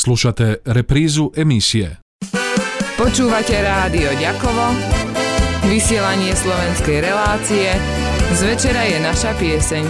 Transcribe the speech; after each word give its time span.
Slušate 0.00 0.64
reprízu 0.64 1.28
emisie. 1.36 2.00
Počúvate 2.96 3.52
rádio 3.60 4.08
Ďakovo, 4.16 4.72
vysielanie 5.68 6.32
slovenskej 6.32 7.04
relácie, 7.04 7.68
z 8.32 8.40
večera 8.48 8.88
je 8.88 8.96
naša 8.96 9.36
pieseň. 9.36 9.84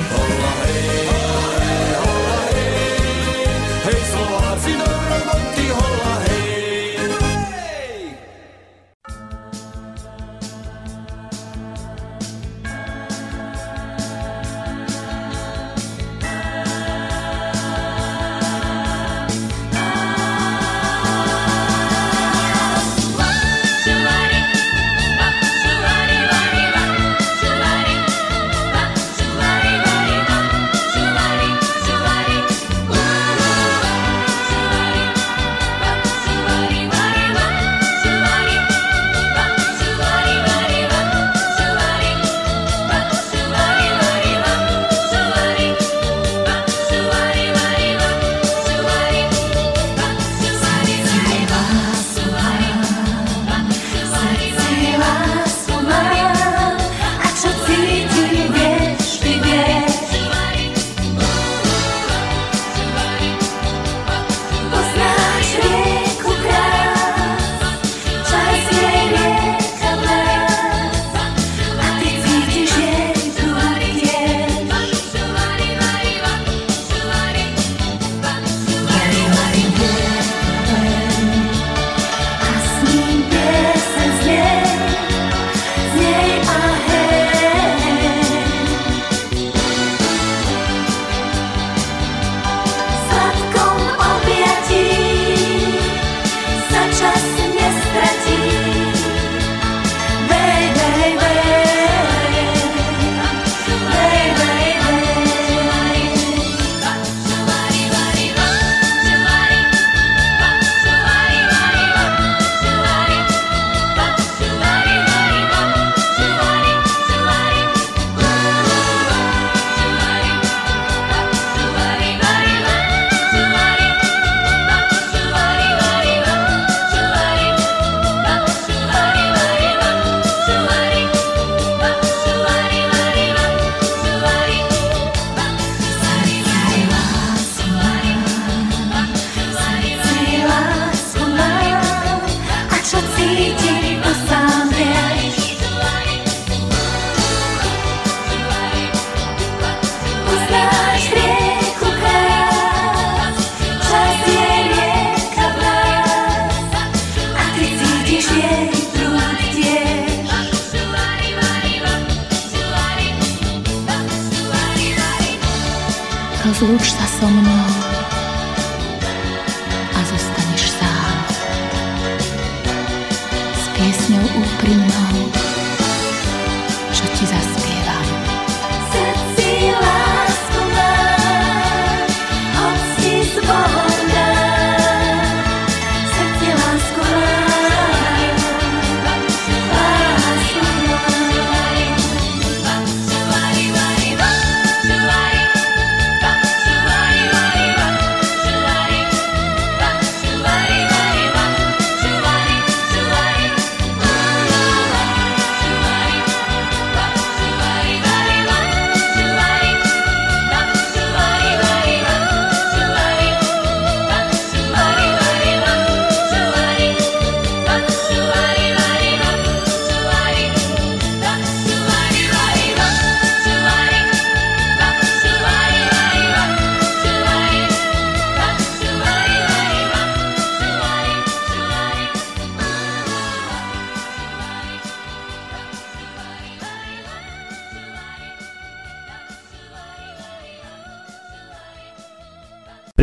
лучше 166.63 166.95
со 167.19 167.27
мной. 167.27 167.80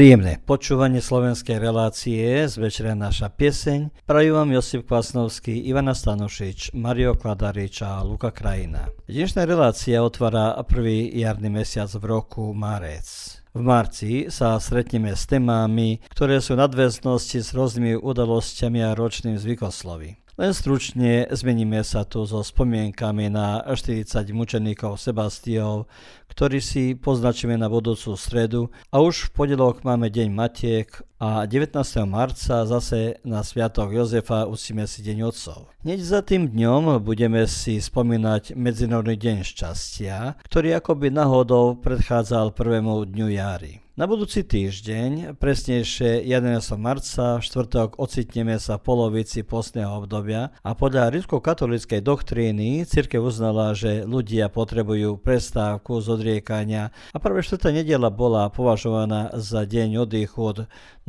Príjemné 0.07 0.39
počúvanie 0.39 1.03
slovenskej 1.03 1.59
relácie 1.59 2.47
z 2.47 2.55
naša 2.95 3.27
pieseň. 3.27 4.07
Prajú 4.07 4.39
vám 4.39 4.55
Josip 4.55 4.87
Kvasnovský, 4.87 5.67
Ivana 5.67 5.91
Stanošič, 5.91 6.71
Mario 6.79 7.11
Kladarič 7.11 7.83
a 7.83 7.99
Luka 8.07 8.31
Krajina. 8.31 8.87
Dnešná 9.11 9.43
relácia 9.43 9.99
otvára 9.99 10.55
prvý 10.63 11.11
jarný 11.11 11.51
mesiac 11.51 11.91
v 11.91 12.07
roku 12.07 12.55
marec. 12.55 13.03
V 13.51 13.59
marci 13.59 14.31
sa 14.31 14.55
stretneme 14.63 15.11
s 15.11 15.27
témami, 15.27 15.99
ktoré 16.15 16.39
sú 16.39 16.55
nadväznosti 16.55 17.43
s 17.43 17.51
rôznymi 17.51 17.99
udalosťami 17.99 18.87
a 18.87 18.95
ročným 18.95 19.35
zvykoslovy. 19.35 20.15
Len 20.37 20.53
stručne 20.53 21.25
zmeníme 21.33 21.81
sa 21.81 22.05
tu 22.05 22.21
so 22.21 22.45
spomienkami 22.45 23.25
na 23.25 23.65
40 23.65 24.05
mučeníkov 24.37 25.01
Sebastiov, 25.01 25.89
ktorí 26.29 26.61
si 26.61 26.93
poznačíme 26.93 27.57
na 27.57 27.65
budúcu 27.65 28.13
stredu 28.13 28.69
a 28.93 29.01
už 29.01 29.33
v 29.33 29.33
podelok 29.33 29.81
máme 29.81 30.13
Deň 30.13 30.29
Matiek 30.29 30.93
a 31.17 31.49
19. 31.49 31.81
marca 32.05 32.69
zase 32.69 33.17
na 33.25 33.41
Sviatok 33.41 33.89
Jozefa 33.89 34.45
usíme 34.45 34.85
si 34.85 35.01
Deň 35.01 35.25
Otcov. 35.25 35.73
Hneď 35.81 36.05
za 36.05 36.21
tým 36.21 36.53
dňom 36.53 37.01
budeme 37.01 37.49
si 37.49 37.81
spomínať 37.81 38.53
Medzinárodný 38.53 39.17
deň 39.17 39.37
šťastia, 39.41 40.37
ktorý 40.45 40.77
akoby 40.77 41.09
náhodou 41.09 41.81
predchádzal 41.81 42.53
prvému 42.53 43.09
dňu 43.09 43.27
jary. 43.33 43.86
Na 43.97 44.05
budúci 44.05 44.45
týždeň, 44.45 45.41
presnejšie 45.41 46.21
11. 46.21 46.77
marca, 46.77 47.41
štvrtok, 47.41 47.97
ocitneme 47.97 48.61
sa 48.61 48.77
v 48.77 48.85
polovici 48.85 49.41
postného 49.41 49.89
obdobia 49.89 50.53
a 50.61 50.77
podľa 50.77 51.17
rímsko-katolíckej 51.17 52.05
doktríny 52.05 52.85
cirkev 52.85 53.25
uznala, 53.25 53.73
že 53.73 54.05
ľudia 54.05 54.53
potrebujú 54.53 55.17
prestávku 55.17 55.97
z 55.97 56.13
odriekania 56.13 56.93
a 57.09 57.17
práve 57.17 57.41
štvrtá 57.41 57.73
nedela 57.73 58.13
bola 58.13 58.53
považovaná 58.53 59.33
za 59.33 59.65
deň 59.65 60.05
oddychu 60.05 60.45
od 60.45 60.57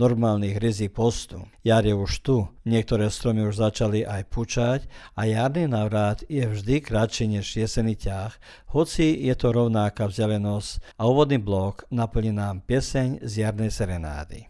normálnych 0.00 0.56
rizik 0.56 0.96
postu. 0.96 1.44
Jar 1.61 1.85
je 1.85 1.93
už 1.93 2.25
tu, 2.25 2.49
niektoré 2.64 3.12
stromy 3.12 3.44
už 3.52 3.69
začali 3.69 4.00
aj 4.08 4.32
pučať 4.32 4.81
a 5.12 5.29
jarný 5.29 5.69
návrat 5.69 6.25
je 6.25 6.40
vždy 6.40 6.81
kratší 6.81 7.37
než 7.37 7.52
jesený 7.52 8.00
ťah, 8.00 8.32
hoci 8.73 9.12
je 9.12 9.35
to 9.37 9.52
rovnaká 9.52 10.08
vzdialenosť 10.08 10.96
a 10.96 11.05
úvodný 11.05 11.37
blok 11.37 11.85
naplní 11.93 12.32
nám 12.32 12.64
pieseň 12.78 13.26
z 13.26 13.42
jarnej 13.42 13.75
serenády. 13.75 14.46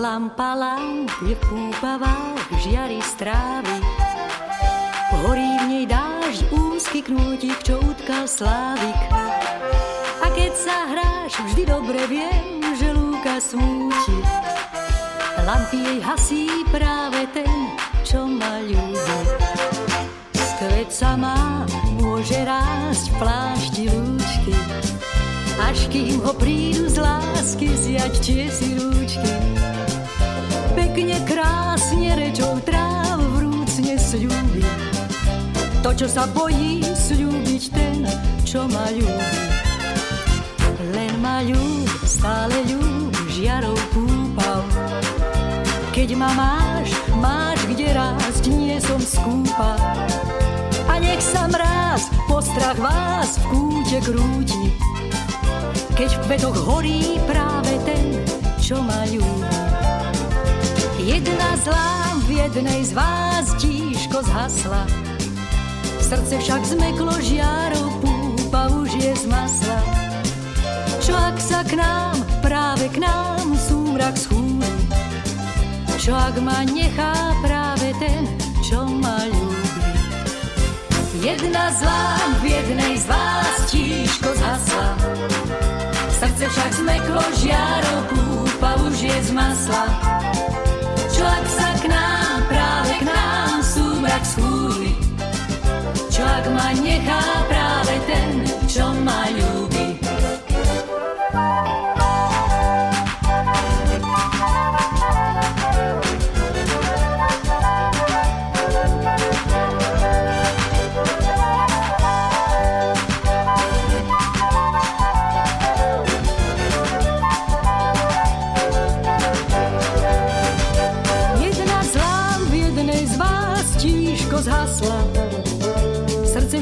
Lampa 0.00 0.56
lamp 0.56 1.12
je 1.28 1.36
púpavá, 1.44 2.32
žiari 2.64 3.04
strávy. 3.04 3.84
Horí 5.28 5.50
v 5.60 5.64
nej 5.68 5.84
dážď, 5.84 6.40
úzky 6.48 7.04
knútik, 7.04 7.60
čo 7.60 7.84
utkal 7.84 8.24
slávik. 8.24 8.96
A 10.24 10.26
keď 10.32 10.52
sa 10.56 10.88
hráš, 10.88 11.36
vždy 11.52 11.68
dobre 11.68 12.00
viem, 12.08 12.64
že 12.80 12.96
lúka 12.96 13.44
smúti. 13.44 14.24
Lampy 15.44 15.84
jej 15.84 16.00
hasí 16.00 16.48
práve 16.72 17.28
ten, 17.36 17.69
Kveď 21.00 21.08
sa 21.08 21.16
má, 21.16 21.64
môže 21.96 22.36
rásť 22.44 23.08
v 23.08 23.14
plášti 23.16 23.84
lúčky, 23.88 24.52
až 25.56 25.88
kým 25.88 26.20
ho 26.20 26.36
prídu 26.36 26.92
z 26.92 27.00
lásky 27.00 27.72
zjať 27.72 28.14
tie 28.20 28.44
si 28.52 28.76
rúčky. 28.76 29.32
Pekne, 30.76 31.16
krásne 31.24 32.20
rečou 32.20 32.52
tráv 32.68 33.16
vrúcne 33.16 33.96
sľúbi, 33.96 34.60
to, 35.80 36.04
čo 36.04 36.04
sa 36.04 36.28
bojí 36.36 36.84
sľúbiť 36.84 37.62
ten, 37.72 38.04
čo 38.44 38.68
ma 38.68 38.92
ľúbi. 38.92 39.40
Len 40.84 41.16
ma 41.24 41.40
ľúb, 41.40 41.88
stále 42.04 42.60
ľúb, 42.68 43.16
žiarou 43.32 43.80
púpal, 43.96 44.68
keď 45.96 46.12
ma 46.12 46.28
máš, 46.36 46.92
máš 47.24 47.56
kde 47.72 47.88
rásť, 47.88 48.52
nie 48.52 48.76
som 48.84 49.00
skúpa. 49.00 49.80
Nech 51.00 51.24
sa 51.24 51.48
mráz, 51.48 52.12
postrach 52.28 52.76
vás 52.76 53.40
v 53.40 53.44
kúte 53.48 53.98
krúti. 54.04 54.76
Keď 55.96 56.10
v 56.16 56.20
kvetoch 56.28 56.56
horí 56.68 57.16
práve 57.24 57.76
ten, 57.88 58.20
čo 58.60 58.80
ma 58.84 59.04
ľúbi. 59.08 59.48
Jedna 61.00 61.56
zlá 61.60 62.14
v 62.24 62.28
jednej 62.44 62.80
z 62.84 62.92
vás 62.92 63.56
tížko 63.56 64.20
zhasla. 64.24 64.84
Srdce 66.00 66.38
však 66.38 66.62
zmeklo 66.68 67.14
žiarou, 67.24 67.88
púpa 68.00 68.68
už 68.78 68.94
je 69.00 69.12
z 69.16 69.24
masla. 69.28 69.80
Čo 71.00 71.16
ak 71.16 71.36
sa 71.40 71.60
k 71.64 71.80
nám, 71.80 72.16
práve 72.44 72.92
k 72.92 73.00
nám 73.00 73.56
súmrak 73.56 74.14
schúri, 74.14 74.74
čo 75.96 76.12
ak 76.12 76.36
ma 76.44 76.64
nechá 76.68 77.34
práve 77.40 77.96
ten, 77.98 78.28
čo 78.60 78.84
ma 78.84 79.24
ľúbi. 79.26 79.59
Jedna 81.20 81.68
zlá 81.76 82.16
v 82.40 82.48
jednej 82.48 82.96
z 82.96 83.04
vás 83.04 83.68
tížko 83.68 84.32
zhasla. 84.40 84.96
Srdce 86.16 86.48
však 86.48 86.72
zmeklo 86.80 87.20
žiaro, 87.36 87.96
kúpa 88.08 88.80
už 88.88 89.04
je 89.04 89.18
z 89.28 89.30
masla. 89.36 89.84
Čo 91.12 91.24
ak 91.28 91.44
sa 91.44 91.68
k 91.84 91.92
nám, 91.92 92.36
práve 92.48 92.92
k 92.96 93.02
nám 93.04 93.60
súmrak 93.60 94.24
schúli. 94.24 94.96
Čo 96.08 96.24
ak 96.24 96.44
ma 96.56 96.72
nechá 96.80 97.24
práve 97.52 97.94
ten, 98.08 98.28
čo 98.64 98.88
ma 99.04 99.28
ľúbi. 99.28 99.69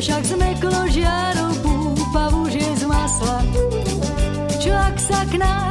Však 0.09 0.25
zmeklo 0.25 0.81
žiarou 0.89 1.53
púpa 1.61 2.33
už 2.41 2.57
je 2.57 2.71
z 2.81 2.85
masla. 2.89 3.45
Čo 4.57 4.73
ak 4.73 4.97
sa 4.97 5.21
k 5.29 5.37
nám, 5.37 5.68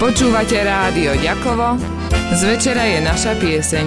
Počúvate 0.00 0.56
rádio 0.64 1.12
Ďakovo, 1.12 1.76
z 2.32 2.40
večera 2.48 2.88
je 2.88 3.04
naša 3.04 3.36
pieseň. 3.36 3.86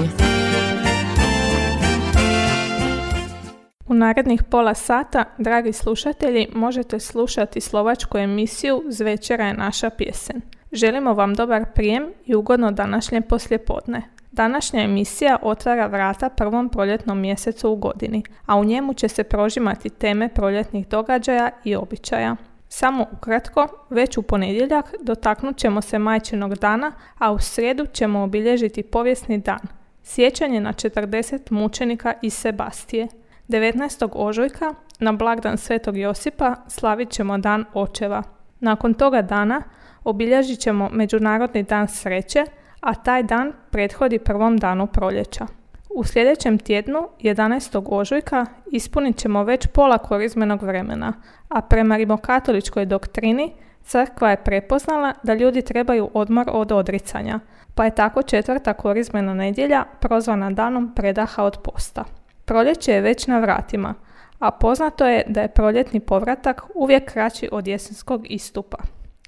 U 3.90 3.94
narednih 3.98 4.46
pola 4.46 4.78
sata, 4.78 5.34
dragi 5.42 5.74
slušatelji, 5.74 6.54
možete 6.54 7.00
slušati 7.00 7.62
slovačku 7.62 8.18
emisiju 8.18 8.84
Z 8.90 9.02
večera 9.04 9.46
je 9.46 9.54
naša 9.54 9.90
pjesen. 9.90 10.42
Želimo 10.72 11.14
vam 11.14 11.34
dobar 11.34 11.66
prijem 11.74 12.14
i 12.26 12.36
ugodno 12.36 12.72
današnje 12.72 13.22
poslijepodne. 13.22 14.02
Današnja 14.32 14.84
emisija 14.84 15.38
otvara 15.42 15.88
vrata 15.88 16.30
prvom 16.30 16.70
proljetnom 16.70 17.20
mjesecu 17.20 17.72
u 17.72 17.76
godini, 17.76 18.24
a 18.46 18.56
u 18.56 18.64
njemu 18.64 18.94
će 18.94 19.08
se 19.08 19.24
prožimati 19.24 19.90
teme 19.90 20.30
proljetnih 20.30 20.88
događaja 20.88 21.50
i 21.64 21.76
običaja. 21.76 22.36
Samo 22.76 23.06
ukratko, 23.12 23.68
već 23.90 24.18
u 24.18 24.22
ponedjeljak 24.22 24.94
dotaknut 25.02 25.58
ćemo 25.58 25.82
se 25.82 26.00
majčinog 26.00 26.56
dana, 26.56 26.92
a 27.18 27.32
u 27.32 27.40
srijedu 27.40 27.86
ćemo 27.86 28.24
obilježiti 28.24 28.84
povijesni 28.84 29.38
dan, 29.38 29.60
sjećanje 30.04 30.62
na 30.62 30.74
40 30.74 31.52
mučenika 31.52 32.14
iz 32.22 32.34
Sebastije. 32.34 33.08
19. 33.50 34.10
ožujka 34.14 34.74
na 35.00 35.12
blagdan 35.12 35.58
Svetog 35.58 35.98
Josipa 35.98 36.56
slavit 36.68 37.10
ćemo 37.10 37.38
dan 37.38 37.66
očeva. 37.74 38.24
Nakon 38.60 38.94
toga 38.94 39.22
dana 39.22 39.64
obilježit 40.04 40.60
ćemo 40.60 40.90
Međunarodni 40.92 41.64
dan 41.64 41.88
sreće, 41.88 42.46
a 42.80 42.94
taj 42.94 43.24
dan 43.24 43.54
prethodi 43.72 44.20
prvom 44.20 44.58
danu 44.58 44.88
proljeća. 44.88 45.63
U 45.96 46.04
sljedećem 46.04 46.58
tjednu, 46.58 47.08
11. 47.20 47.84
ožujka, 47.86 48.46
ispunit 48.72 49.18
ćemo 49.18 49.44
već 49.44 49.68
pola 49.68 49.98
korizmenog 49.98 50.64
vremena, 50.64 51.14
a 51.50 51.62
prema 51.62 51.98
rimokatoličkoj 51.98 52.86
doktrini 52.86 53.54
crkva 53.84 54.30
je 54.30 54.44
prepoznala 54.44 55.14
da 55.24 55.34
ljudi 55.34 55.62
trebaju 55.62 56.10
odmor 56.14 56.46
od 56.52 56.72
odricanja, 56.72 57.40
pa 57.76 57.86
je 57.86 57.96
tako 57.96 58.22
četvrta 58.22 58.74
korizmena 58.74 59.34
nedjelja 59.34 59.84
prozvana 60.00 60.52
danom 60.52 60.94
predaha 60.96 61.44
od 61.44 61.58
posta. 61.64 62.04
Proljeće 62.46 62.92
je 62.92 63.02
već 63.02 63.28
na 63.28 63.40
vratima, 63.40 63.94
a 64.40 64.52
poznato 64.52 65.06
je 65.06 65.24
da 65.28 65.42
je 65.42 65.54
proljetni 65.54 66.00
povratak 66.00 66.62
uvijek 66.76 67.12
kraći 67.12 67.50
od 67.52 67.68
jesenskog 67.68 68.32
istupa. 68.32 68.78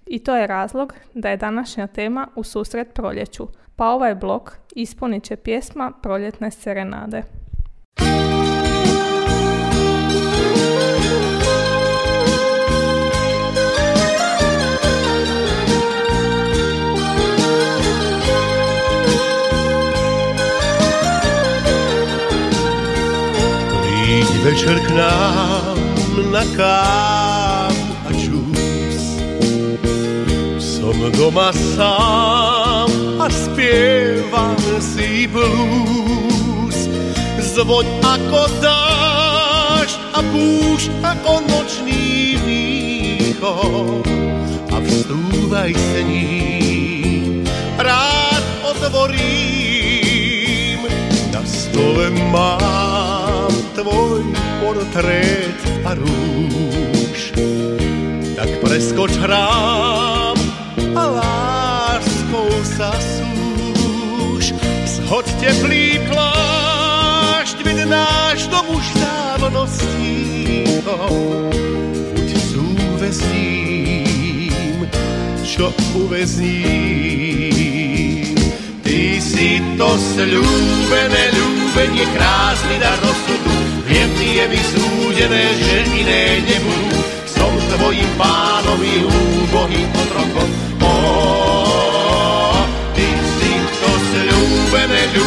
I 0.05 0.19
to 0.19 0.35
je 0.35 0.47
razlog 0.47 0.93
da 1.13 1.29
je 1.29 1.37
današnja 1.37 1.87
tema 1.87 2.27
u 2.35 2.43
susret 2.43 2.93
proljeću, 2.93 3.47
pa 3.75 3.87
ovaj 3.87 4.15
blok 4.15 4.57
ispunit 4.75 5.23
će 5.23 5.35
pjesma 5.35 5.91
Proljetne 6.01 6.51
serenade. 6.51 7.23
večer 24.45 24.77
k 24.87 24.89
nám 24.89 25.77
na 26.31 26.43
kávu 26.57 27.85
a 28.05 28.11
čus. 28.13 29.03
Som 30.61 31.11
doma 31.17 31.53
sám 31.53 32.61
a 32.61 32.64
spievam 33.65 34.61
si 34.77 35.25
blues. 35.25 36.77
Zvoň 37.41 37.87
ako 38.03 38.41
dážď 38.61 39.97
a 40.13 40.19
púšť 40.21 40.89
ako 41.01 41.33
nočný 41.49 42.37
východ 42.45 44.05
a 44.69 44.77
vstúvaj 44.85 45.71
s 45.73 45.89
ním. 46.05 47.41
Rád 47.81 48.43
otvorím, 48.75 50.85
na 51.33 51.41
stole 51.47 52.11
mám 52.29 53.49
tvoj 53.73 54.21
portrét 54.61 55.57
a 55.87 55.97
rúž. 55.97 57.33
Tak 58.35 58.49
preskoč 58.61 59.15
hrám 59.25 60.37
a 60.91 61.03
láskou 61.07 62.51
sa 62.77 62.91
súž. 62.99 63.24
Teplý 65.55 66.03
plášť, 66.11 67.63
vid 67.63 67.87
náš 67.87 68.51
dom 68.51 68.75
už 68.75 68.91
dávno 68.99 69.63
stíhol. 69.63 71.47
Buď 72.11 72.29
súvezním, 72.43 73.63
čo 75.47 75.71
uvezním. 75.95 76.75
Ty 78.83 78.99
si 79.23 79.63
to 79.79 79.95
sľúbené 79.95 81.23
ľúbenie, 81.31 82.03
krásny 82.11 82.75
dar 82.75 82.99
rozsudu, 82.99 83.55
Viem, 83.87 84.11
je 84.11 84.51
mi 84.51 84.59
súdené, 84.59 85.55
že 85.55 85.87
iné 85.87 86.43
nebudú. 86.51 86.99
Som 87.31 87.55
tvojim 87.79 88.11
i 88.83 89.07
úbohým 89.07 89.87
otrokom. 90.03 90.51
Ó, 90.83 90.99
ty 92.91 93.07
si 93.39 93.55
to 93.79 93.91
sľúbené 94.11 95.15
ľúbenie, 95.15 95.24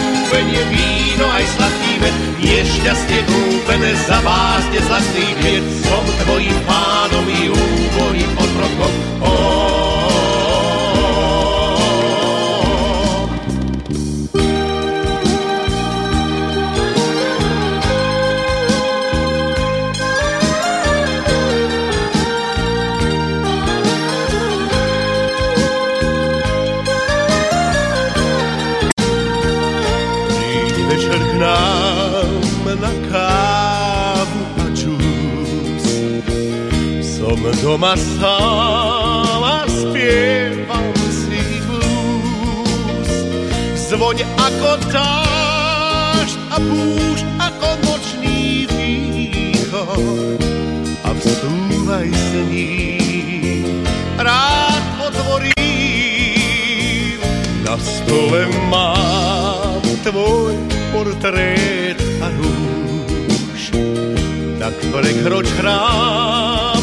víno 1.19 1.35
aj 1.35 1.47
sladký 1.51 1.93
med, 1.99 2.15
nešťastie 2.47 3.21
kúpené 3.27 3.91
za 4.07 4.23
vás 4.23 4.63
nezlastný 4.71 5.27
kviet. 5.43 5.67
Som 5.83 6.07
tvojim 6.23 6.55
pánom 6.63 7.27
i 7.27 7.51
úbohým 7.51 8.31
otrokom. 8.39 8.93
Ó, 37.29 37.53
doma 37.63 37.97
sám 37.97 39.43
a 39.45 39.65
spievam 39.69 40.95
si 41.13 41.61
blues. 41.69 43.11
Zvoň 43.77 44.25
ako 44.37 44.71
dážď 44.89 46.39
a 46.49 46.57
púšť 46.61 47.27
ako 47.41 47.69
nočný 47.85 48.65
východ 48.73 50.41
a 51.05 51.11
vstúvaj 51.13 52.09
s 52.09 52.31
ním. 52.49 53.85
Rád 54.17 54.83
otvorím, 55.13 55.57
na 57.65 57.77
stole 57.81 58.49
mám 58.73 59.85
tvoj 60.05 60.68
portrét 60.93 61.99
a 62.21 62.29
rúž. 62.37 63.73
Tak 64.59 64.75
prekroč 64.93 65.47
chrám 65.57 66.83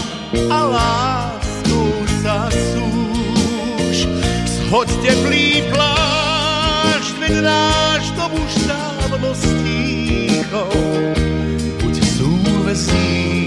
a 0.49 0.59
láskou 0.65 1.91
sa 2.23 2.49
súš. 2.49 4.07
Zhoď 4.47 4.89
teplý 5.03 5.61
plášť, 5.69 7.15
veď 7.21 7.35
náš 7.43 8.03
dom 8.17 8.31
už 8.33 8.53
dávno 8.65 9.29
stíchol. 9.35 11.13
Buď 11.83 11.95
súvezním, 12.17 13.37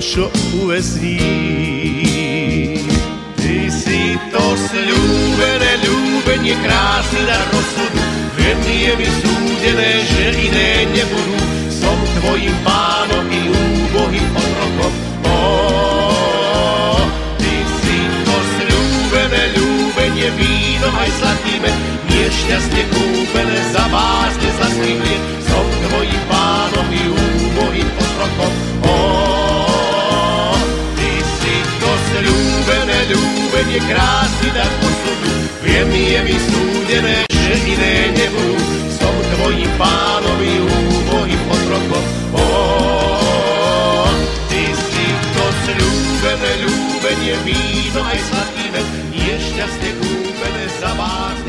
čo 0.00 0.30
uvezním. 0.62 2.02
Ty 3.36 3.58
si 3.68 4.16
to 4.30 4.44
sľúbené 4.54 5.72
ľúbenie, 5.82 6.54
krásny 6.62 7.26
dar 7.26 7.42
rozsudu, 7.50 8.21
Viem, 8.52 8.68
je 8.68 8.92
mi 9.00 9.08
súdené, 9.08 10.04
že 10.04 10.28
iné 10.36 10.84
nebudú. 10.92 11.40
Som 11.72 11.96
tvojim 12.20 12.52
pánom 12.60 13.24
i 13.32 13.48
úbohým 13.48 14.28
otrokom, 14.28 14.92
ty 17.40 17.54
si 17.80 17.96
to 18.28 18.36
sľúbené 18.52 19.56
ľúbenie, 19.56 20.28
víno 20.36 20.88
aj 21.00 21.10
sladký 21.16 21.64
med, 21.64 21.72
nešťastie 22.12 22.84
kúpené 22.92 23.56
za 23.72 23.88
vás 23.88 24.36
nezlastný 24.36 25.00
hlied. 25.00 25.22
Som 25.48 25.64
tvojim 25.88 26.22
pánom 26.28 26.86
i 26.92 27.02
úbohým 27.08 27.88
otrokom. 27.88 28.52
Ó, 28.84 28.91
to 32.12 32.20
sľúbené 32.20 32.98
ľúbenie, 33.08 33.80
krásny 33.88 34.48
dar 34.52 34.68
posudu. 34.80 35.32
Viem, 35.64 35.88
je 35.88 36.20
mi 36.28 36.36
súdené, 36.36 37.16
že 37.30 37.54
iné 37.64 38.12
nebudú. 38.12 38.56
Som 39.00 39.14
tvojim 39.36 39.70
pánom 39.80 40.38
i 40.44 40.54
úbohým 40.60 41.42
otrokom. 41.48 42.04
Ó, 42.36 42.44
Slúbené 45.62 46.52
ľúbenie, 46.66 47.34
víno 47.46 48.02
aj 48.02 48.18
sladký 48.18 48.66
med, 48.74 48.86
nešťastne 49.14 49.90
kúpené 49.94 50.64
za 50.82 50.90
vás 50.98 51.41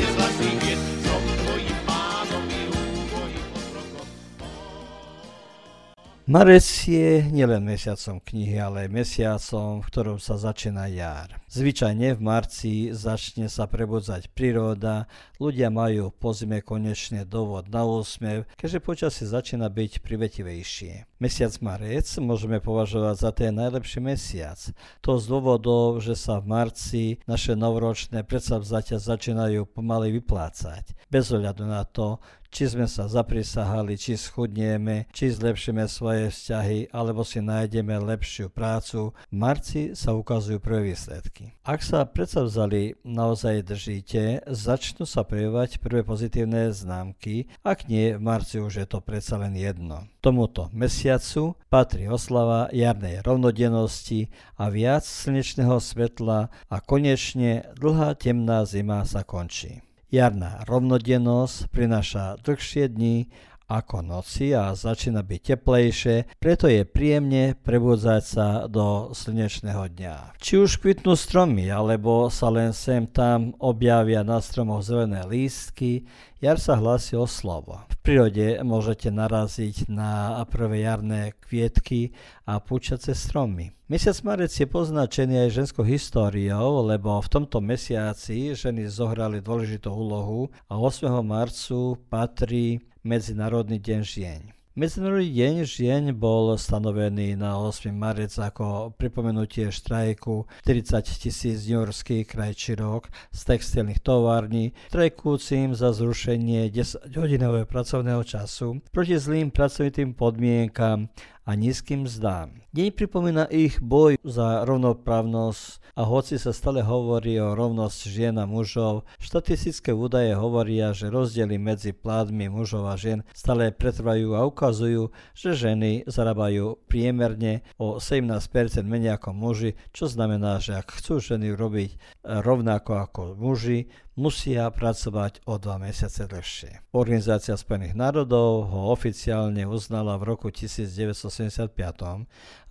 Marec 6.23 6.87
je 6.87 7.19
nielen 7.35 7.67
mesiacom 7.67 8.15
knihy, 8.23 8.55
ale 8.55 8.87
aj 8.87 8.95
mesiacom, 8.95 9.83
v 9.83 9.87
ktorom 9.91 10.23
sa 10.23 10.39
začína 10.39 10.87
jar. 10.87 11.35
Zvyčajne 11.51 12.15
v 12.15 12.21
marci 12.23 12.95
začne 12.95 13.51
sa 13.51 13.67
prebudzať 13.67 14.31
príroda, 14.31 15.11
ľudia 15.35 15.67
majú 15.67 16.15
po 16.15 16.31
zime 16.31 16.63
konečne 16.63 17.27
dôvod 17.27 17.67
na 17.67 17.83
úsmev, 17.83 18.47
keďže 18.55 18.79
počasie 18.79 19.27
začína 19.27 19.67
byť 19.67 19.99
privetivejšie. 19.99 21.11
Mesiac 21.19 21.59
marec 21.59 22.07
môžeme 22.23 22.63
považovať 22.63 23.15
za 23.19 23.31
ten 23.35 23.51
najlepší 23.51 23.99
mesiac. 23.99 24.59
To 25.03 25.19
z 25.19 25.27
dôvodov, 25.27 25.99
že 25.99 26.15
sa 26.15 26.39
v 26.39 26.47
marci 26.47 27.03
naše 27.27 27.51
novoročné 27.59 28.23
predsavzatia 28.23 28.95
začínajú 28.95 29.75
pomaly 29.75 30.23
vyplácať. 30.23 30.95
Bez 31.11 31.35
ohľadu 31.35 31.67
na 31.67 31.83
to, 31.83 32.23
či 32.53 32.69
sme 32.69 32.85
sa 32.85 33.09
zaprisahali, 33.09 33.97
či 33.97 34.13
schudnieme, 34.13 35.09
či 35.09 35.33
zlepšíme 35.33 35.89
svoje 35.89 36.29
vzťahy, 36.29 36.93
alebo 36.93 37.25
si 37.25 37.41
nájdeme 37.41 37.97
lepšiu 37.97 38.53
prácu, 38.53 39.17
v 39.17 39.33
marci 39.33 39.81
sa 39.97 40.13
ukazujú 40.13 40.61
prvé 40.61 40.93
výsledky. 40.93 41.57
Ak 41.65 41.81
sa 41.81 42.05
predsavzali 42.05 43.01
naozaj 43.01 43.65
držíte, 43.65 44.45
začnú 44.45 45.09
sa 45.09 45.25
prejavovať 45.25 45.81
prvé 45.81 46.05
pozitívne 46.05 46.69
známky, 46.69 47.49
ak 47.65 47.89
nie, 47.89 48.13
v 48.13 48.21
marci 48.21 48.61
už 48.61 48.85
je 48.85 48.87
to 48.87 49.01
predsa 49.01 49.41
len 49.41 49.57
jedno. 49.57 50.05
Tomuto 50.21 50.69
mesiacu 50.69 51.57
patrí 51.73 52.05
oslava 52.05 52.69
jarnej 52.69 53.25
rovnodennosti 53.25 54.29
a 54.61 54.69
viac 54.69 55.01
slnečného 55.03 55.81
svetla 55.81 56.53
a 56.69 56.75
konečne 56.79 57.65
dlhá 57.81 58.13
temná 58.13 58.61
zima 58.63 59.01
sa 59.09 59.25
končí. 59.25 59.81
Jarná 60.13 60.61
rovnodennosť 60.69 61.73
prináša 61.73 62.37
dlhšie 62.45 62.85
dni 62.85 63.33
ako 63.67 64.05
noci 64.05 64.53
a 64.53 64.75
začína 64.75 65.23
byť 65.23 65.41
teplejšie, 65.55 66.15
preto 66.37 66.69
je 66.69 66.85
príjemne 66.85 67.57
prebudzať 67.63 68.23
sa 68.23 68.47
do 68.69 69.11
slnečného 69.15 69.89
dňa. 69.89 70.37
Či 70.39 70.53
už 70.61 70.79
kvitnú 70.83 71.17
stromy, 71.17 71.71
alebo 71.71 72.27
sa 72.27 72.51
len 72.51 72.75
sem 72.75 73.07
tam 73.09 73.57
objavia 73.57 74.21
na 74.21 74.43
stromoch 74.43 74.83
zelené 74.85 75.23
lístky, 75.25 76.05
jar 76.43 76.59
sa 76.59 76.75
hlási 76.75 77.15
o 77.15 77.23
slovo. 77.23 77.79
V 77.87 77.95
prírode 78.03 78.59
môžete 78.67 79.07
naraziť 79.07 79.87
na 79.87 80.43
prvé 80.43 80.83
jarné 80.83 81.31
kvietky 81.39 82.11
a 82.43 82.59
púčace 82.59 83.15
stromy. 83.15 83.71
Mesiac 83.87 84.17
marec 84.25 84.51
je 84.51 84.67
poznačený 84.67 85.47
aj 85.47 85.55
ženskou 85.55 85.85
históriou, 85.87 86.83
lebo 86.83 87.15
v 87.21 87.31
tomto 87.31 87.63
mesiaci 87.63 88.57
ženy 88.57 88.89
zohrali 88.91 89.39
dôležitú 89.39 89.87
úlohu 89.87 90.51
a 90.67 90.75
8. 90.75 91.07
marcu 91.23 91.95
patrí 92.11 92.83
Medzinárodný 93.03 93.83
deň 93.83 93.99
žien. 94.07 94.41
Medzinárodný 94.79 95.27
deň 95.35 95.67
žien 95.67 96.03
bol 96.15 96.55
stanovený 96.55 97.35
na 97.35 97.59
8. 97.59 97.91
marec 97.91 98.31
ako 98.39 98.95
pripomenutie 98.95 99.67
štrajku 99.75 100.47
40 100.63 101.03
tisíc 101.19 101.67
newyorských 101.67 102.23
krajčírok 102.23 103.11
z 103.35 103.39
textilných 103.43 103.99
tovární, 103.99 104.71
štrajkúcim 104.87 105.75
za 105.75 105.91
zrušenie 105.91 106.71
10-hodinového 106.71 107.67
pracovného 107.67 108.23
času 108.23 108.79
proti 108.95 109.19
zlým 109.19 109.51
pracovitým 109.51 110.15
podmienkam 110.15 111.11
a 111.43 111.59
nízkym 111.59 112.07
mzdám. 112.07 112.63
Deň 112.73 112.89
pripomína 112.95 113.45
ich 113.51 113.77
boj 113.83 114.17
za 114.23 114.63
rovnoprávnosť 114.63 115.83
a 115.93 116.01
hoci 116.07 116.41
sa 116.41 116.55
stále 116.55 116.81
hovorí 116.81 117.37
o 117.37 117.53
rovnosť 117.53 117.99
žien 118.09 118.35
a 118.39 118.49
mužov, 118.49 119.05
štatistické 119.21 119.93
údaje 119.93 120.33
hovoria, 120.33 120.89
že 120.95 121.11
rozdiely 121.11 121.59
medzi 121.61 121.91
plátmi 121.93 122.49
mužov 122.49 122.89
a 122.89 122.95
žien 122.97 123.21
stále 123.35 123.69
pretrvajú 123.69 124.33
a 124.33 124.47
ukazujú, 124.47 125.13
že 125.37 125.53
ženy 125.53 126.07
zarábajú 126.09 126.81
priemerne 126.89 127.61
o 127.77 128.01
17% 128.01 128.39
menej 128.87 129.19
ako 129.19 129.35
muži, 129.35 129.77
čo 129.91 130.09
znamená, 130.09 130.57
že 130.63 130.79
ak 130.79 130.97
chcú 130.97 131.21
ženy 131.21 131.53
robiť 131.53 132.23
rovnako 132.23 132.91
ako 133.03 133.21
muži, 133.37 133.91
musia 134.13 134.69
pracovať 134.69 135.41
o 135.49 135.57
dva 135.57 135.81
mesiace 135.81 136.29
dlhšie. 136.29 136.93
Organizácia 136.93 137.57
Spojených 137.57 137.97
národov 137.97 138.69
ho 138.69 138.93
oficiálne 138.93 139.65
uznala 139.65 140.17
v 140.21 140.37
roku 140.37 140.53
1975 140.53 141.73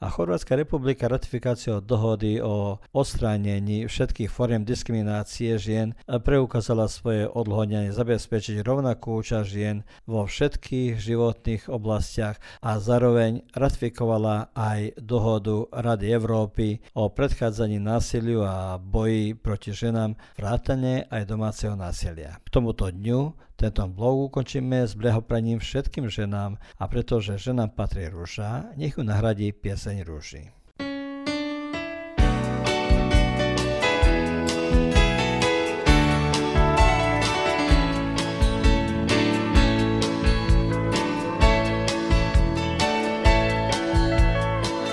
a 0.02 0.10
Chorvátska 0.10 0.58
republika 0.58 1.06
ratifikáciou 1.06 1.78
dohody 1.78 2.42
o 2.42 2.82
odstránení 2.90 3.86
všetkých 3.86 4.30
foriem 4.30 4.66
diskriminácie 4.66 5.54
žien 5.58 5.94
preukázala 6.06 6.90
svoje 6.90 7.30
odhodlanie 7.30 7.94
zabezpečiť 7.94 8.66
rovnakú 8.66 9.22
účasť 9.22 9.46
žien 9.46 9.86
vo 10.06 10.26
všetkých 10.26 10.98
životných 10.98 11.70
oblastiach 11.70 12.42
a 12.66 12.82
zároveň 12.82 13.46
ratifikovala 13.54 14.50
aj 14.54 14.98
dohodu 14.98 15.70
Rady 15.70 16.06
Európy 16.10 16.82
o 16.98 17.06
predchádzaní 17.06 17.78
násiliu 17.78 18.42
a 18.42 18.82
boji 18.82 19.38
proti 19.38 19.70
ženám 19.70 20.18
vrátane 20.34 21.06
aj 21.10 21.30
domáceho 21.32 21.72
násilia. 21.72 22.36
K 22.44 22.48
tomuto 22.52 22.92
dňu 22.92 23.32
tento 23.56 23.88
blog 23.88 24.28
ukončíme 24.28 24.84
s 24.84 24.92
blehopraním 24.92 25.64
všetkým 25.64 26.12
ženám 26.12 26.60
a 26.76 26.84
pretože 26.84 27.40
ženám 27.40 27.72
patrí 27.72 28.12
rúža, 28.12 28.68
nech 28.76 29.00
ju 29.00 29.02
nahradí 29.06 29.48
pieseň 29.56 30.04
rúži. 30.04 30.52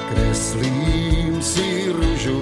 Kreslím 0.07 1.43
si 1.43 1.91
rúžu 1.91 2.39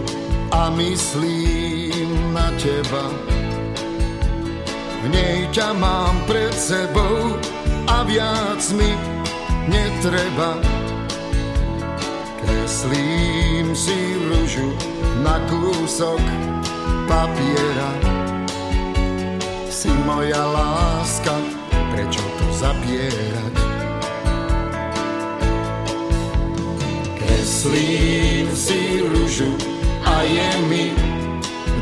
a 0.54 0.70
myslím 0.70 2.34
na 2.38 2.54
teba 2.62 3.37
nej 5.08 5.48
ťa 5.56 5.74
mám 5.76 6.16
pred 6.28 6.52
sebou 6.54 7.40
a 7.88 8.04
viac 8.04 8.62
mi 8.76 8.92
netreba. 9.68 10.60
Kreslím 12.44 13.76
si 13.76 13.96
ružu 14.28 14.76
na 15.24 15.40
kúsok 15.48 16.20
papiera. 17.08 17.92
Si 19.72 19.92
moja 20.04 20.42
láska, 20.42 21.36
prečo 21.96 22.24
to 22.40 22.46
zapierať? 22.56 23.56
Kreslím 27.16 28.48
si 28.52 29.04
ružu 29.04 29.52
a 30.04 30.24
je 30.28 30.50
mi 30.68 30.86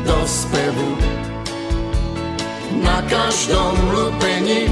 do 0.06 0.18
spevu 0.26 1.16
na 2.86 3.02
každom 3.10 3.74
lupení 3.90 4.70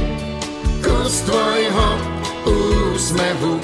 kus 0.79 1.27
tvojho 1.27 1.89
úsmevu. 2.47 3.59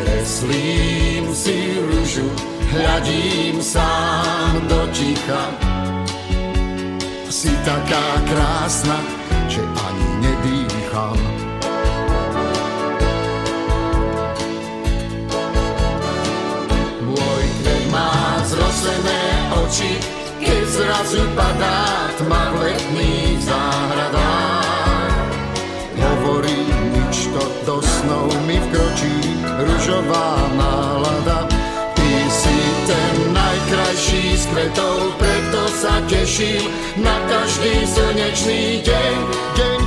Kreslím 0.00 1.28
si 1.34 1.76
ružu, 1.78 2.26
hľadím 2.72 3.62
sám 3.62 4.66
do 4.66 4.88
ticha. 4.96 5.44
Si 7.32 7.52
taká 7.64 8.22
krásna, 8.28 8.98
že 9.48 9.60
ani 9.60 10.08
nedýcham. 10.22 11.18
Môj 17.02 17.44
kvet 17.60 17.84
má 17.90 18.40
zrosené 18.46 19.22
oči, 19.64 19.92
zrazu 20.72 21.20
padá 21.36 22.08
tma 22.16 22.56
v 22.56 22.64
letných 22.64 23.38
záhradách. 23.44 25.28
Hovorí 26.00 26.64
nič 26.96 27.28
to 27.28 27.44
do 27.68 27.76
snov 27.84 28.32
mi 28.48 28.56
vkročí 28.56 29.16
ružová 29.68 30.48
nálada. 30.56 31.44
Ty 31.92 32.10
si 32.32 32.58
ten 32.88 33.36
najkrajší 33.36 34.24
z 34.32 34.44
kvetov, 34.48 35.12
preto 35.20 35.62
sa 35.76 36.00
teším 36.08 36.64
na 37.04 37.16
každý 37.28 37.84
slnečný 37.84 38.80
deň, 38.80 39.14
deň, 39.54 39.81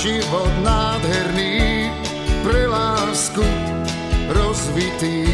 život 0.00 0.48
nádherný, 0.64 1.92
pre 2.40 2.64
lásku 2.64 3.44
rozvitý. 4.32 5.28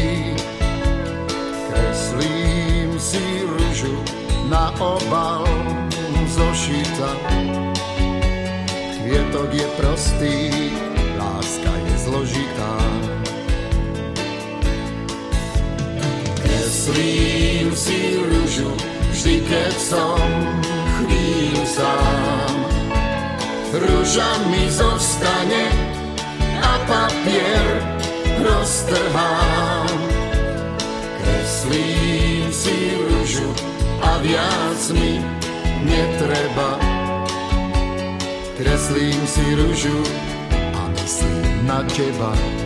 Kreslím 1.71 2.99
si 2.99 3.47
ružu 3.47 3.95
na 4.51 4.75
obal 4.75 5.47
zošita. 6.27 7.11
Kvietok 8.99 9.55
je 9.55 9.67
prostý, 9.79 10.35
láska 11.15 11.71
je 11.87 11.95
zložitá. 12.03 13.06
Kreslím 16.67 17.71
si 17.71 18.19
ružu, 18.19 18.67
vždy 19.15 19.39
keď 19.39 19.71
som 19.79 20.19
chvíľu 20.99 21.63
sám 21.63 22.55
rúža 23.71 24.27
mi 24.51 24.67
zostane 24.67 25.71
a 26.59 26.71
papier 26.83 27.63
roztrhám. 28.43 29.95
Kreslím 31.23 32.51
si 32.51 32.99
rúžu 32.99 33.47
a 34.03 34.19
viac 34.19 34.81
mi 34.91 35.23
netreba. 35.87 36.75
Kreslím 38.59 39.23
si 39.23 39.45
ružu 39.55 40.03
a 40.51 40.81
myslím 40.99 41.63
na 41.63 41.79
teba. 41.87 42.56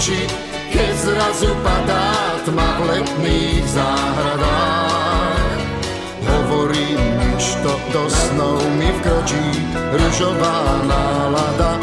Oči, 0.00 0.24
keď 0.72 0.92
zrazu 0.96 1.52
padá 1.60 2.40
tma 2.48 2.68
v 2.80 2.82
letných 2.88 3.64
záhradách. 3.68 5.60
Hovorím, 6.24 7.20
to 7.60 7.76
do 7.92 8.08
snov 8.08 8.64
mi 8.80 8.88
vkročí 8.96 9.44
ružová 9.92 10.80
nálada. 10.88 11.76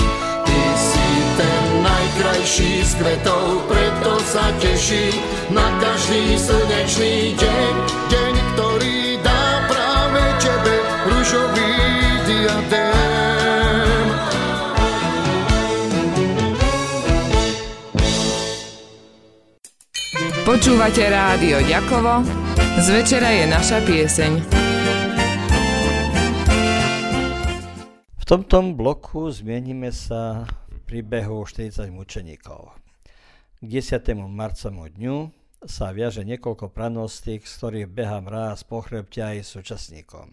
Ty 0.49 0.62
si 0.82 1.08
ten 1.38 1.86
najkrajší 1.86 2.82
z 2.89 2.91
kvetov, 2.97 3.69
preto 3.69 4.17
sa 4.25 4.49
teším 4.65 5.13
na 5.53 5.69
každý 5.77 6.41
slnečný 6.41 7.38
deň, 7.38 7.73
deň, 8.10 8.34
Počúvate 20.47 21.03
rádio 21.12 21.60
Ďakovo, 21.60 22.23
z 22.79 22.88
večera 22.95 23.36
je 23.36 23.51
naša 23.51 23.83
pieseň. 23.83 24.31
tomto 28.23 28.71
bloku 28.71 29.27
zmienime 29.27 29.91
sa 29.91 30.47
príbehu 30.88 31.43
40 31.43 31.91
mučeníkov. 31.91 32.71
K 33.60 33.67
10. 33.67 34.15
marcomu 34.31 34.88
dňu 34.88 35.36
sa 35.67 35.91
viaže 35.91 36.23
niekoľko 36.23 36.71
pranostík, 36.71 37.43
z 37.43 37.51
ktorých 37.51 37.91
beha 37.91 38.23
mráz 38.23 38.63
po 38.63 38.79
chrbte 38.79 39.19
aj 39.19 39.43
súčasníkom. 39.43 40.31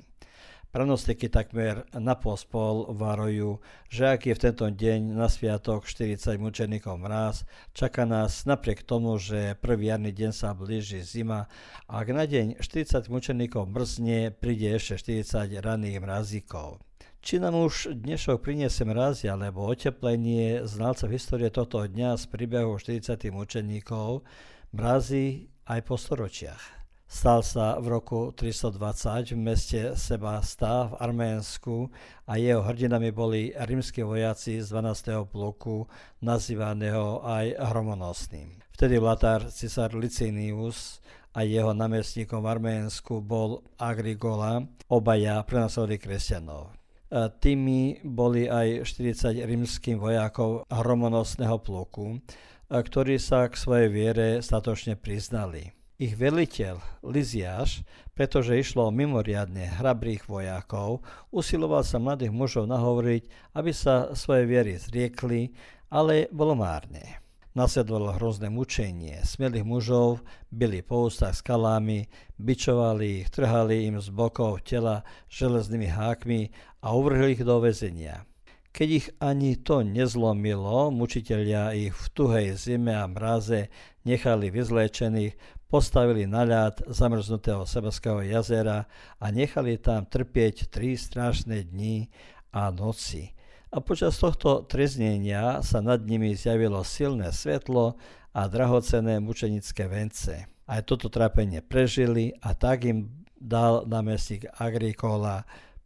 Pranostiky 0.75 1.31
takmer 1.31 1.87
na 1.95 2.19
pospol 2.19 2.91
varujú, 2.99 3.63
že 3.87 4.11
ak 4.11 4.27
je 4.27 4.35
v 4.35 4.43
tento 4.43 4.67
deň 4.67 5.15
na 5.15 5.31
sviatok 5.31 5.87
40 5.87 6.35
mučeníkov 6.43 6.99
mráz, 6.99 7.47
čaká 7.79 8.03
nás 8.03 8.43
napriek 8.43 8.83
tomu, 8.83 9.15
že 9.23 9.55
prvý 9.63 9.95
jarný 9.95 10.11
deň 10.11 10.35
sa 10.35 10.51
blíži 10.51 10.99
zima, 11.07 11.47
ak 11.87 12.11
na 12.11 12.27
deň 12.27 12.59
40 12.59 13.07
mučeníkov 13.07 13.71
mrzne, 13.71 14.35
príde 14.35 14.75
ešte 14.75 15.23
40 15.23 15.63
raných 15.63 16.03
mrazíkov. 16.03 16.83
Či 17.23 17.39
nám 17.39 17.55
už 17.55 17.95
dnešok 17.95 18.43
priniesie 18.43 18.83
mrazy 18.83 19.31
alebo 19.31 19.71
oteplenie, 19.71 20.67
znalca 20.67 21.07
histórie 21.07 21.55
tohto 21.55 21.87
dňa 21.87 22.19
z 22.19 22.25
príbehu 22.27 22.75
40 22.75 23.31
mučeníkov 23.31 24.27
mrazí 24.75 25.55
aj 25.71 25.87
po 25.87 25.95
storočiach. 25.95 26.84
Stal 27.05 27.45
sa 27.45 27.77
v 27.79 27.95
roku 27.95 28.33
320 28.33 29.37
v 29.37 29.41
meste 29.41 29.81
Sebasta 29.95 30.89
v 30.89 30.93
Arménsku 30.99 31.93
a 32.27 32.41
jeho 32.41 32.65
hrdinami 32.65 33.13
boli 33.13 33.53
rímsky 33.55 34.03
vojaci 34.03 34.59
z 34.59 34.73
12. 34.73 35.29
pluku, 35.29 35.85
nazývaného 36.25 37.23
aj 37.23 37.61
hromonosným. 37.61 38.57
Vtedy 38.75 38.99
vládár 38.99 39.53
cisár 39.53 39.95
Licinius 39.95 40.99
a 41.37 41.47
jeho 41.47 41.71
namestníkom 41.71 42.43
v 42.43 42.51
Arménsku 42.51 43.23
bol 43.23 43.63
Agrigola, 43.79 44.65
obaja 44.91 45.45
prenasledovali 45.47 45.97
kresťanov. 46.01 46.75
Tými 47.15 48.03
boli 48.03 48.51
aj 48.51 48.91
40 48.91 49.47
rímským 49.47 50.03
vojakov 50.03 50.67
hromonosného 50.67 51.63
pluku, 51.63 52.19
ktorí 52.67 53.23
sa 53.23 53.47
k 53.47 53.55
svojej 53.55 53.89
viere 53.93 54.29
statočne 54.43 54.99
priznali. 54.99 55.71
Ich 55.95 56.19
veliteľ 56.19 56.83
Liziáš, 57.07 57.87
pretože 58.19 58.59
išlo 58.59 58.91
o 58.91 58.95
mimoriadne 58.95 59.79
hrabrých 59.79 60.27
vojakov, 60.27 61.07
usiloval 61.31 61.87
sa 61.87 62.03
mladých 62.03 62.35
mužov 62.35 62.67
nahovoriť, 62.67 63.55
aby 63.55 63.71
sa 63.71 64.11
svoje 64.19 64.43
viery 64.43 64.75
zriekli, 64.75 65.55
ale 65.95 66.27
bolo 66.35 66.59
márne. 66.59 67.23
Nasledovalo 67.55 68.19
hrozné 68.19 68.51
mučenie. 68.51 69.23
Smelých 69.23 69.63
mužov 69.63 70.27
byli 70.51 70.83
po 70.83 71.07
ústach 71.07 71.39
skalami, 71.39 72.11
bičovali 72.43 73.23
ich, 73.23 73.31
trhali 73.31 73.87
im 73.87 74.03
z 74.03 74.11
bokov 74.11 74.67
tela 74.67 75.07
železnými 75.31 75.87
hákmi 75.87 76.51
a 76.83 76.91
uvrhli 76.91 77.39
ich 77.39 77.47
do 77.47 77.63
väzenia. 77.63 78.27
Keď 78.75 78.89
ich 78.91 79.07
ani 79.23 79.55
to 79.63 79.87
nezlomilo, 79.87 80.91
mučitelia 80.91 81.71
ich 81.79 81.95
v 81.95 82.07
tuhej 82.11 82.59
zime 82.59 82.91
a 82.91 83.07
mraze 83.07 83.71
nechali 84.03 84.51
vyzléčených, 84.51 85.63
postavili 85.75 86.31
na 86.31 86.47
ľad 86.47 86.87
zamrznutého 86.87 87.67
Sebaského 87.67 88.23
jazera 88.23 88.87
a 89.19 89.27
nechali 89.35 89.75
tam 89.75 90.07
trpieť 90.07 90.71
tri 90.71 90.95
strašné 90.95 91.67
dni 91.67 92.07
a 92.55 92.71
noci 92.71 93.35
a 93.75 93.83
počas 93.83 94.15
tohto 94.23 94.63
treznenia 94.71 95.59
sa 95.67 95.83
nad 95.83 96.07
nimi 96.07 96.31
zjavilo 96.39 96.87
silné 96.87 97.35
svetlo 97.35 97.99
a 98.31 98.47
drahocené 98.47 99.19
mučenické 99.19 99.91
vence. 99.91 100.47
Aj 100.71 100.81
toto 100.87 101.11
trápenie 101.11 101.59
prežili 101.59 102.31
a 102.39 102.55
tak 102.55 102.87
im 102.87 103.27
dal 103.35 103.83
námestník 103.91 104.47
Agrikola 104.55 105.43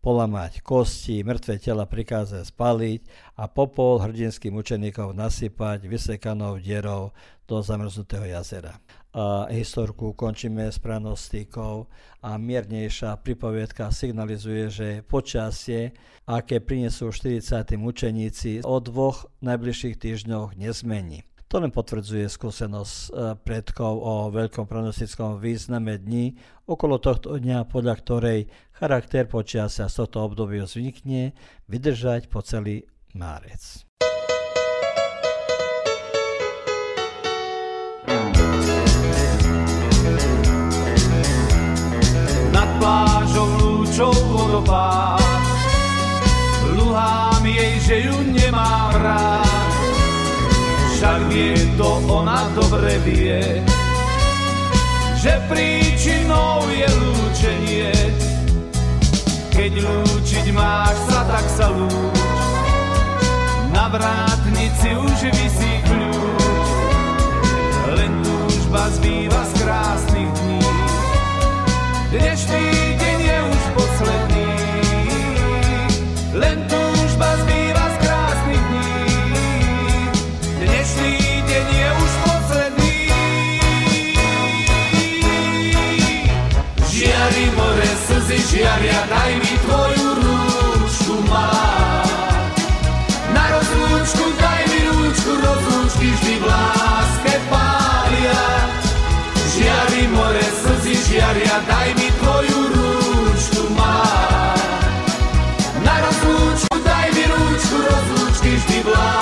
polamať 0.09 0.65
kosti, 0.65 1.21
mŕtve 1.21 1.61
tela 1.61 1.85
prikázať 1.85 2.49
spaliť 2.49 3.01
a 3.37 3.45
popol 3.45 4.01
hrdinským 4.01 4.57
učeníkov 4.57 5.13
nasypať 5.13 5.85
vysekanou 5.85 6.57
dierou 6.57 7.13
do 7.45 7.61
zamrznutého 7.61 8.25
jazera 8.25 8.81
a 9.13 9.49
historku 9.53 10.13
končíme 10.13 10.71
s 10.71 10.79
pranostikou 10.79 11.91
a 12.23 12.31
miernejšia 12.37 13.19
pripoviedka 13.19 13.91
signalizuje, 13.91 14.65
že 14.71 14.89
počasie, 15.05 15.97
aké 16.29 16.61
prinesú 16.61 17.11
40. 17.11 17.77
učeníci, 17.77 18.63
o 18.63 18.77
dvoch 18.79 19.27
najbližších 19.43 19.97
týždňoch 19.99 20.55
nezmení. 20.55 21.25
To 21.49 21.65
len 21.65 21.73
potvrdzuje 21.73 22.29
skúsenosť 22.29 22.95
e, 22.95 23.11
predkov 23.41 23.93
o 24.05 24.29
veľkom 24.29 24.69
pronostickom 24.69 25.41
význame 25.41 25.97
dní 25.97 26.37
okolo 26.69 27.01
tohto 27.01 27.41
dňa, 27.41 27.65
podľa 27.65 27.95
ktorej 28.05 28.41
charakter 28.77 29.25
počasia 29.25 29.89
z 29.89 30.05
tohto 30.05 30.29
obdobia 30.29 30.69
vznikne 30.69 31.33
vydržať 31.65 32.29
po 32.29 32.45
celý 32.45 32.85
márec. 33.17 33.89
plážou 42.79 43.49
lúčou 43.59 44.15
vodopád. 44.31 45.21
Luhám 46.79 47.43
jej, 47.43 47.75
že 47.83 47.97
ju 48.07 48.17
nemám 48.23 48.95
rád, 49.03 49.48
však 50.99 51.31
vie 51.31 51.55
to 51.79 52.03
ona 52.11 52.51
dobre 52.59 52.99
vie, 53.07 53.63
že 55.15 55.39
príčinou 55.47 56.67
je 56.75 56.91
lúčenie. 56.91 57.95
Keď 59.55 59.73
lúčiť 59.79 60.47
máš 60.51 60.99
sa, 61.07 61.23
tak 61.31 61.47
sa 61.55 61.71
lúč, 61.71 62.19
na 63.71 63.87
vrátnici 63.95 64.99
už 64.99 65.19
vysí 65.39 65.73
kľúč, 65.87 66.67
len 67.95 68.11
túžba 68.27 68.91
zbýva 68.99 69.43
Mária, 88.79 89.03
daj 89.11 89.35
mi 89.43 89.55
tvoju 89.67 90.07
rúčku, 90.23 91.15
má. 91.27 91.51
Na 93.35 93.45
rozlúčku 93.51 94.31
daj 94.39 94.63
mi 94.71 94.81
rúčku, 94.87 95.35
rozlúčky 95.35 96.15
vždy 96.15 96.35
v 96.39 96.45
láske 96.47 97.35
pália. 97.51 98.39
Žiari 99.51 100.07
more, 100.15 100.47
slzy 100.63 100.95
žiaria, 100.95 101.59
daj 101.67 101.91
mi 101.99 102.07
tvoju 102.23 102.59
rúčku, 102.71 103.67
má. 103.75 103.99
Na 105.83 105.99
rozlúčku 105.99 106.79
daj 106.79 107.07
mi 107.19 107.25
rúčku, 107.35 107.77
rozlúčky 107.83 108.63
vždy 108.63 108.79
v 108.87 108.89
láske 108.95 109.18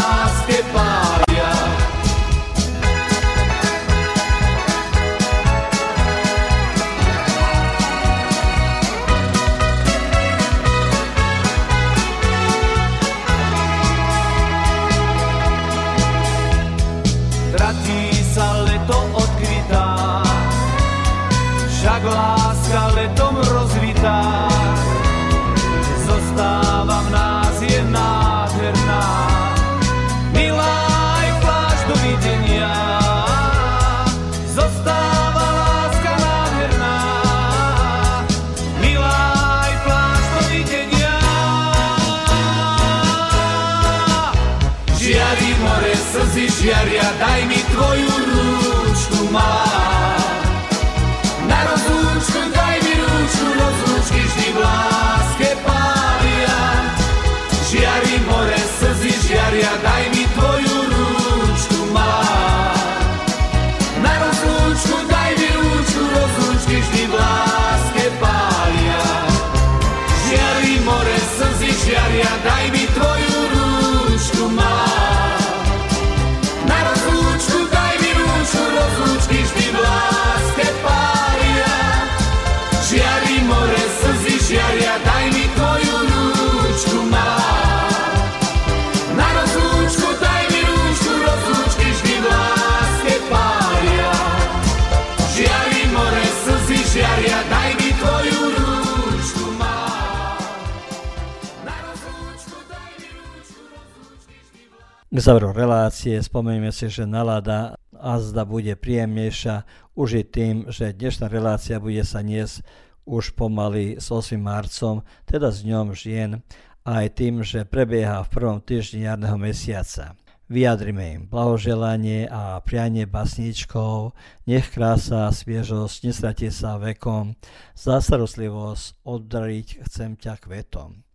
K 105.16 105.24
záveru 105.24 105.56
relácie 105.56 106.20
spomenieme 106.20 106.68
si, 106.68 106.92
že 106.92 107.08
nalada 107.08 107.72
azda 107.96 108.44
bude 108.44 108.76
príjemnejšia 108.76 109.64
už 109.96 110.20
i 110.20 110.24
tým, 110.28 110.68
že 110.68 110.92
dnešná 110.92 111.32
relácia 111.32 111.80
bude 111.80 112.04
sa 112.04 112.20
niesť 112.20 112.60
už 113.08 113.32
pomaly 113.32 113.96
s 113.96 114.12
8. 114.12 114.36
marcom, 114.36 115.00
teda 115.24 115.48
s 115.48 115.64
dňom 115.64 115.96
žien, 115.96 116.44
aj 116.84 117.16
tým, 117.16 117.40
že 117.40 117.64
prebieha 117.64 118.28
v 118.28 118.32
prvom 118.36 118.60
týždni 118.60 119.08
jarného 119.08 119.40
mesiaca. 119.40 120.20
Vyjadrime 120.52 121.04
im 121.16 121.22
blahoželanie 121.24 122.28
a 122.28 122.60
prianie 122.60 123.08
basníčkov, 123.08 124.12
nech 124.44 124.68
krása 124.68 125.32
sviežosť 125.32 126.12
nestratie 126.12 126.52
sa 126.52 126.76
vekom, 126.76 127.40
za 127.72 128.04
starostlivosť 128.04 129.00
oddariť 129.00 129.80
chcem 129.80 130.20
ťa 130.20 130.44
kvetom 130.44 131.05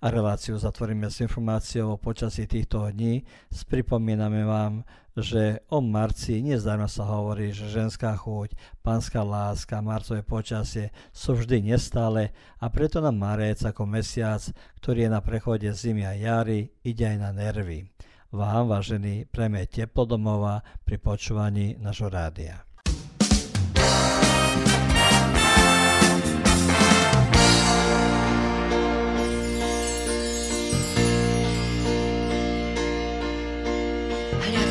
a 0.00 0.06
reláciu 0.08 0.56
zatvoríme 0.56 1.12
s 1.12 1.20
informáciou 1.20 1.94
o 1.94 2.00
počasí 2.00 2.48
týchto 2.48 2.88
dní. 2.88 3.20
Pripomíname 3.68 4.48
vám, 4.48 4.82
že 5.12 5.60
o 5.68 5.84
marci 5.84 6.40
nezdarmo 6.40 6.88
sa 6.88 7.04
hovorí, 7.04 7.52
že 7.52 7.68
ženská 7.68 8.16
chuť, 8.16 8.56
pánská 8.80 9.20
láska, 9.20 9.84
marcové 9.84 10.24
počasie 10.24 10.88
sú 11.12 11.36
vždy 11.36 11.76
nestále 11.76 12.32
a 12.56 12.72
preto 12.72 13.04
nám 13.04 13.20
marec 13.20 13.60
ako 13.60 13.84
mesiac, 13.84 14.40
ktorý 14.80 15.06
je 15.06 15.10
na 15.12 15.20
prechode 15.20 15.68
zimy 15.68 16.08
a 16.08 16.16
jary, 16.16 16.72
ide 16.80 17.04
aj 17.04 17.18
na 17.20 17.30
nervy. 17.36 17.92
Vám, 18.30 18.70
vážení, 18.70 19.26
prejme 19.26 19.66
teplo 19.66 20.06
domova 20.06 20.62
pri 20.86 21.02
počúvaní 21.02 21.76
našho 21.82 22.08
rádia. 22.08 22.69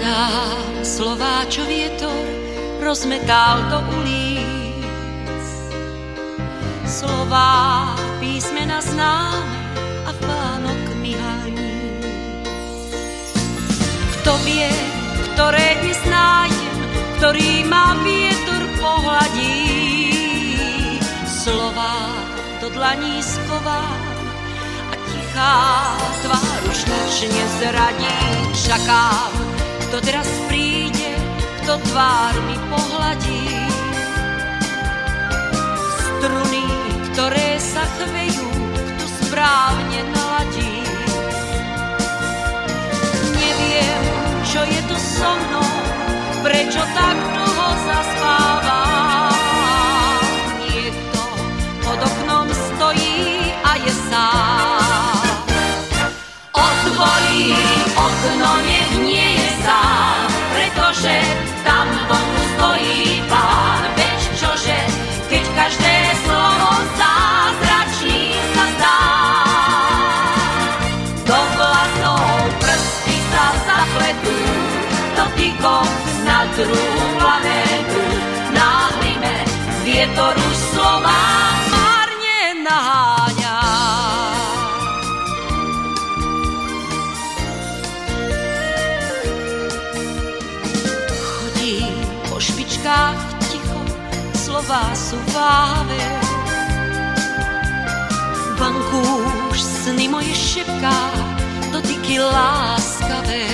Hľadám 0.10 0.82
slová, 0.82 1.46
čo 1.54 1.62
vietor 1.70 2.26
rozmetal 2.82 3.62
do 3.70 3.78
ulic. 4.02 5.46
Slová 6.82 7.94
písmena 8.18 8.82
známe 8.82 9.54
a 10.10 10.12
pánok 10.18 10.98
myhaní. 10.98 12.02
Kto 14.18 14.34
vie, 14.50 14.74
ktoré 15.30 15.78
dnes 15.86 16.02
nájdem, 16.10 16.78
ktorý 17.22 17.70
ma 17.70 17.94
vietor 18.02 18.66
pohľadí. 18.82 19.62
Slová 21.30 22.18
do 22.66 22.74
dlaní 22.74 23.22
schovám 23.22 24.02
a 24.90 24.96
tichá 25.06 25.58
tvár 26.26 26.60
už 26.66 26.80
nič 26.90 27.16
nezradí. 27.30 28.18
Čakám, 28.58 29.49
kto 29.90 30.06
teraz 30.06 30.30
príde, 30.46 31.18
kto 31.66 31.82
tvár 31.90 32.38
mi 32.46 32.54
pohľadí. 32.70 33.50
Struny, 35.98 36.62
ktoré 37.10 37.58
sa 37.58 37.82
chvejú, 37.98 38.54
kto 38.70 39.06
správne 39.26 40.06
naladí. 40.14 40.86
Neviem, 43.34 44.04
čo 44.46 44.62
je 44.62 44.78
to 44.86 44.94
so 44.94 45.26
mnou, 45.26 45.66
prečo 46.46 46.86
tak 46.94 47.18
dlho 47.18 47.70
zaspávam. 47.90 49.34
Niekto 50.70 51.22
pod 51.82 51.98
oknom 51.98 52.46
stojí 52.46 53.58
a 53.66 53.74
je 53.82 53.94
sám. 54.06 55.18
Otvorí 56.54 57.58
okno, 57.98 58.52
nie 58.70 58.79
pretože 61.00 61.20
tam 61.64 61.88
vonku 62.12 62.44
stojí 62.56 63.24
pán. 63.32 63.84
Veď 63.96 64.20
čože, 64.36 64.80
keď 65.32 65.44
každé 65.56 65.96
slovo 66.28 66.72
zázračný 67.00 68.36
sa 68.52 68.66
zdá. 68.76 69.00
Do 71.24 71.40
vlasov 71.56 72.28
prsty 72.60 73.16
sa 73.32 73.46
zapletú, 73.64 74.40
dotykom 75.16 75.88
na 76.28 76.40
druhú 76.60 77.04
planétu. 77.16 78.04
Náhlime, 78.52 79.36
vietor 79.88 80.36
už 80.36 80.56
slova 80.76 81.20
márne 81.72 82.40
naháňa. 82.68 83.19
Váve. 94.70 96.06
Banku 98.60 99.02
už 99.50 99.62
sny 99.62 100.06
moje 100.08 100.36
šepká, 100.36 101.10
dotyky 101.74 102.22
láskavé. 102.22 103.50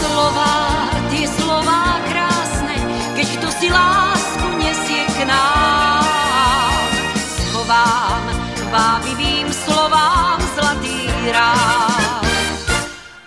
Slová, 0.00 0.88
tie 1.12 1.26
slová 1.28 2.00
krásne, 2.08 2.76
keď 3.12 3.26
kto 3.36 3.48
si 3.52 3.68
lásku 3.68 4.46
nesie 4.56 5.04
k 5.12 5.28
nám. 5.28 6.88
Schovám 7.20 8.24
vábivým 8.72 9.52
slovám 9.52 10.40
zlatý 10.56 11.10
rád. 11.28 12.24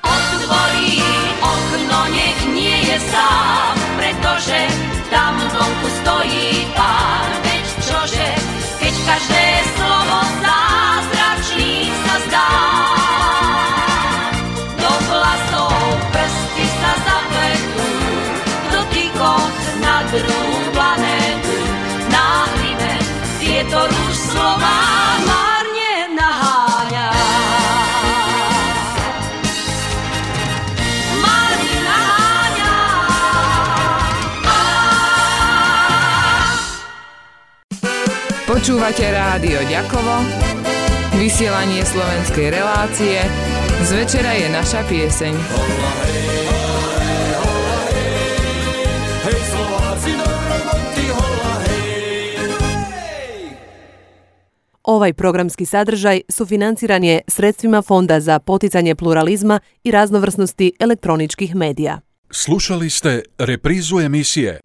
Otvorí 0.01 0.97
okno, 1.45 1.99
nech 2.09 2.41
nie 2.57 2.77
je 2.89 2.97
sám, 3.11 3.75
pretože 4.01 4.87
vonku 5.67 5.87
stojí 5.89 6.67
pán. 6.75 7.29
Veď 7.43 7.65
čože, 7.83 8.29
keď 8.79 8.93
každé 9.05 9.43
slovo 9.75 10.17
zázračných 10.17 10.46
Počúvate 38.67 39.07
rádio 39.15 39.63
Ďakovo, 39.63 40.27
vysielanie 41.15 41.87
slovenskej 41.87 42.51
relácie, 42.51 43.23
z 43.79 43.89
večera 43.95 44.35
je 44.35 44.47
naša 44.51 44.83
pieseň. 44.91 45.33
Hej 49.23 49.39
Slováci 49.47 50.11
do 50.19 50.27
roboty, 50.27 51.03
hola 51.15 51.53
hej. 51.63 53.55
Ovaj 54.83 55.15
programski 55.15 55.63
sadržaj 55.63 56.27
sufinanciran 56.27 57.07
je 57.07 57.23
sredstvima 57.23 57.79
Fonda 57.79 58.19
za 58.19 58.43
poticanje 58.43 58.99
pluralizma 58.99 59.63
i 59.87 59.95
raznovrsnosti 59.95 60.75
elektroničkih 60.75 61.55
medija. 61.55 62.03
Slušali 62.31 62.89
ste 62.89 63.23
reprizu 63.39 64.03
emisije 64.03 64.59